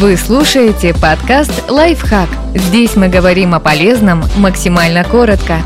Вы 0.00 0.16
слушаете 0.16 0.92
подкаст 0.92 1.70
«Лайфхак». 1.70 2.28
Здесь 2.52 2.96
мы 2.96 3.08
говорим 3.08 3.54
о 3.54 3.60
полезном 3.60 4.24
максимально 4.36 5.04
коротко. 5.04 5.58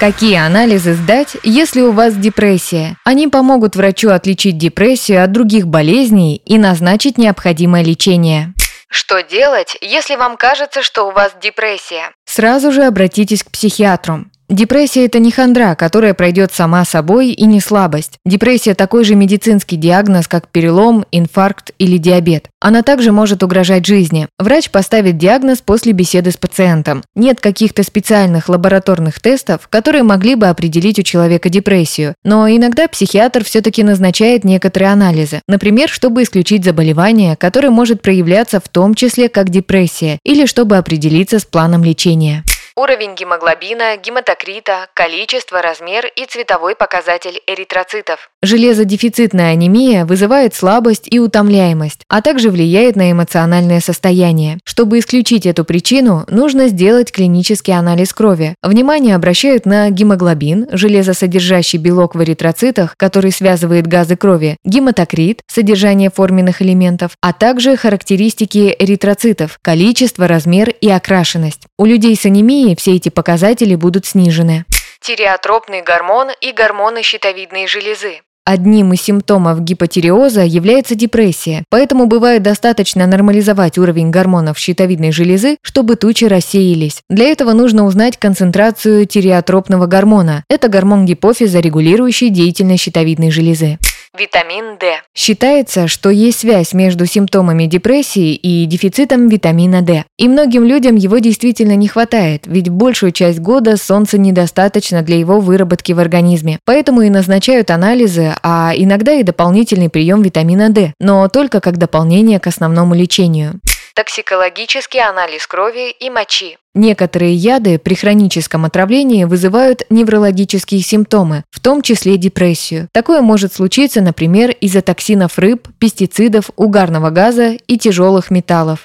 Какие 0.00 0.44
анализы 0.44 0.94
сдать, 0.94 1.36
если 1.44 1.82
у 1.82 1.92
вас 1.92 2.16
депрессия? 2.16 2.96
Они 3.04 3.28
помогут 3.28 3.76
врачу 3.76 4.10
отличить 4.10 4.58
депрессию 4.58 5.22
от 5.22 5.30
других 5.30 5.68
болезней 5.68 6.42
и 6.44 6.58
назначить 6.58 7.16
необходимое 7.16 7.84
лечение. 7.84 8.54
Что 8.88 9.22
делать, 9.22 9.76
если 9.80 10.16
вам 10.16 10.36
кажется, 10.36 10.82
что 10.82 11.04
у 11.04 11.12
вас 11.12 11.32
депрессия? 11.40 12.10
Сразу 12.24 12.72
же 12.72 12.82
обратитесь 12.82 13.44
к 13.44 13.52
психиатру. 13.52 14.24
Депрессия– 14.50 15.04
это 15.06 15.20
не 15.20 15.30
хандра, 15.30 15.74
которая 15.74 16.12
пройдет 16.12 16.52
сама 16.52 16.84
собой 16.84 17.30
и 17.30 17.46
не 17.46 17.60
слабость. 17.60 18.18
Депрессия– 18.26 18.74
такой 18.76 19.04
же 19.04 19.14
медицинский 19.14 19.76
диагноз, 19.76 20.28
как 20.28 20.48
перелом, 20.48 21.06
инфаркт 21.12 21.70
или 21.78 21.96
диабет. 21.96 22.50
Она 22.60 22.82
также 22.82 23.10
может 23.10 23.42
угрожать 23.42 23.86
жизни. 23.86 24.28
Врач 24.38 24.70
поставит 24.70 25.16
диагноз 25.16 25.62
после 25.62 25.92
беседы 25.92 26.30
с 26.30 26.36
пациентом. 26.36 27.02
Нет 27.14 27.40
каких-то 27.40 27.82
специальных 27.82 28.50
лабораторных 28.50 29.18
тестов, 29.18 29.66
которые 29.70 30.02
могли 30.02 30.34
бы 30.34 30.46
определить 30.46 30.98
у 30.98 31.02
человека 31.02 31.48
депрессию. 31.48 32.14
Но 32.22 32.46
иногда 32.46 32.86
психиатр 32.86 33.44
все-таки 33.44 33.82
назначает 33.82 34.44
некоторые 34.44 34.92
анализы. 34.92 35.40
Например, 35.48 35.88
чтобы 35.88 36.22
исключить 36.22 36.64
заболевание, 36.64 37.36
которое 37.36 37.70
может 37.70 38.02
проявляться 38.02 38.60
в 38.60 38.68
том 38.68 38.94
числе 38.94 39.30
как 39.30 39.48
депрессия, 39.48 40.18
или 40.22 40.44
чтобы 40.44 40.76
определиться 40.76 41.38
с 41.38 41.46
планом 41.46 41.82
лечения 41.82 42.44
уровень 42.76 43.14
гемоглобина, 43.14 43.96
гематокрита, 43.96 44.88
количество, 44.94 45.62
размер 45.62 46.06
и 46.16 46.26
цветовой 46.26 46.74
показатель 46.74 47.40
эритроцитов. 47.46 48.30
Железодефицитная 48.42 49.52
анемия 49.52 50.04
вызывает 50.04 50.54
слабость 50.54 51.06
и 51.08 51.20
утомляемость, 51.20 52.00
а 52.08 52.20
также 52.20 52.50
влияет 52.50 52.96
на 52.96 53.12
эмоциональное 53.12 53.80
состояние. 53.80 54.58
Чтобы 54.64 54.98
исключить 54.98 55.46
эту 55.46 55.64
причину, 55.64 56.24
нужно 56.28 56.68
сделать 56.68 57.12
клинический 57.12 57.72
анализ 57.74 58.12
крови. 58.12 58.56
Внимание 58.62 59.14
обращают 59.14 59.66
на 59.66 59.88
гемоглобин, 59.90 60.68
железосодержащий 60.72 61.78
белок 61.78 62.16
в 62.16 62.22
эритроцитах, 62.22 62.96
который 62.96 63.30
связывает 63.30 63.86
газы 63.86 64.16
крови, 64.16 64.56
гематокрит, 64.64 65.42
содержание 65.46 66.10
форменных 66.10 66.60
элементов, 66.60 67.12
а 67.20 67.32
также 67.32 67.76
характеристики 67.76 68.74
эритроцитов, 68.78 69.58
количество, 69.62 70.26
размер 70.26 70.70
и 70.70 70.90
окрашенность. 70.90 71.62
У 71.78 71.86
людей 71.86 72.16
с 72.16 72.26
анемией 72.26 72.63
лейкемии 72.64 72.74
все 72.74 72.96
эти 72.96 73.08
показатели 73.08 73.74
будут 73.74 74.06
снижены. 74.06 74.64
Тиреотропный 75.00 75.82
гормон 75.82 76.28
и 76.40 76.52
гормоны 76.52 77.02
щитовидной 77.02 77.66
железы. 77.66 78.20
Одним 78.46 78.92
из 78.92 79.00
симптомов 79.00 79.62
гипотиреоза 79.62 80.42
является 80.42 80.94
депрессия, 80.94 81.64
поэтому 81.70 82.04
бывает 82.04 82.42
достаточно 82.42 83.06
нормализовать 83.06 83.78
уровень 83.78 84.10
гормонов 84.10 84.58
щитовидной 84.58 85.12
железы, 85.12 85.56
чтобы 85.62 85.96
тучи 85.96 86.26
рассеялись. 86.26 87.00
Для 87.08 87.26
этого 87.26 87.54
нужно 87.54 87.86
узнать 87.86 88.18
концентрацию 88.18 89.06
тиреотропного 89.06 89.86
гормона. 89.86 90.44
Это 90.50 90.68
гормон 90.68 91.06
гипофиза, 91.06 91.60
регулирующий 91.60 92.28
деятельность 92.28 92.82
щитовидной 92.82 93.30
железы. 93.30 93.78
Витамин 94.16 94.78
D. 94.78 95.02
Считается, 95.12 95.88
что 95.88 96.08
есть 96.08 96.40
связь 96.40 96.72
между 96.72 97.04
симптомами 97.04 97.66
депрессии 97.66 98.32
и 98.34 98.64
дефицитом 98.64 99.28
витамина 99.28 99.82
D. 99.82 100.04
И 100.18 100.28
многим 100.28 100.64
людям 100.64 100.94
его 100.94 101.18
действительно 101.18 101.74
не 101.74 101.88
хватает, 101.88 102.44
ведь 102.46 102.68
большую 102.68 103.10
часть 103.10 103.40
года 103.40 103.76
солнца 103.76 104.16
недостаточно 104.16 105.02
для 105.02 105.18
его 105.18 105.40
выработки 105.40 105.90
в 105.90 105.98
организме. 105.98 106.60
Поэтому 106.64 107.00
и 107.02 107.10
назначают 107.10 107.72
анализы, 107.72 108.36
а 108.44 108.72
иногда 108.76 109.14
и 109.14 109.24
дополнительный 109.24 109.90
прием 109.90 110.22
витамина 110.22 110.70
D, 110.70 110.92
но 111.00 111.26
только 111.28 111.60
как 111.60 111.76
дополнение 111.76 112.38
к 112.38 112.46
основному 112.46 112.94
лечению 112.94 113.60
токсикологический 113.94 115.00
анализ 115.00 115.46
крови 115.46 115.90
и 115.90 116.10
мочи. 116.10 116.58
Некоторые 116.74 117.34
яды 117.34 117.78
при 117.78 117.94
хроническом 117.94 118.64
отравлении 118.64 119.24
вызывают 119.24 119.82
неврологические 119.90 120.80
симптомы, 120.82 121.44
в 121.50 121.60
том 121.60 121.82
числе 121.82 122.16
депрессию. 122.16 122.88
Такое 122.92 123.22
может 123.22 123.52
случиться, 123.52 124.00
например, 124.00 124.50
из-за 124.60 124.82
токсинов 124.82 125.38
рыб, 125.38 125.68
пестицидов, 125.78 126.50
угарного 126.56 127.10
газа 127.10 127.52
и 127.66 127.78
тяжелых 127.78 128.30
металлов. 128.30 128.84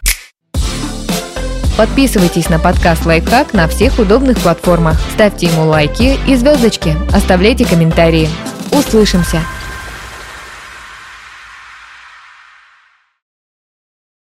Подписывайтесь 1.77 2.49
на 2.49 2.59
подкаст 2.59 3.05
«Лайфхак» 3.05 3.53
на 3.53 3.67
всех 3.69 3.99
удобных 3.99 4.37
платформах. 4.39 4.99
Ставьте 5.13 5.47
ему 5.47 5.65
лайки 5.65 6.17
и 6.27 6.35
звездочки. 6.35 6.93
Оставляйте 7.13 7.65
комментарии. 7.65 8.29
Услышимся! 8.71 9.41